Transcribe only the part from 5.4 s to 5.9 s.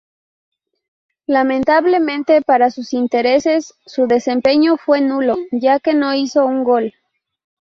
ya